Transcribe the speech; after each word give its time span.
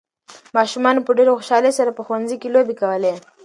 ماشومانو 0.55 1.05
په 1.05 1.11
ډېرې 1.17 1.33
خوشالۍ 1.37 1.71
سره 1.79 1.91
په 1.97 2.01
ښوونځي 2.07 2.35
کې 2.41 2.53
لوبې 2.55 2.75
کولې. 2.81 3.13